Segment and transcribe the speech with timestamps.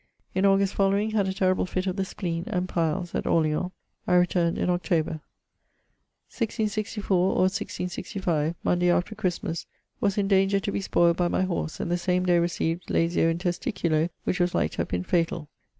[0.33, 3.69] In August following, had a terrible fit of the spleen, and piles, at Orleans.
[4.07, 5.21] I returned in October.
[6.33, 9.67] 1664, or 1665: Munday after Christmas,
[9.99, 13.29] was in danger to be spoiled by my horse, and the same day received laesio
[13.29, 15.49] in testiculo which was like to have been fatall.